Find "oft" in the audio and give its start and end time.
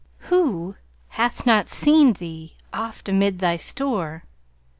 2.73-3.07